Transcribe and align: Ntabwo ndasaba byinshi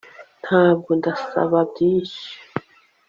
Ntabwo 0.43 0.89
ndasaba 0.99 1.57
byinshi 1.71 2.25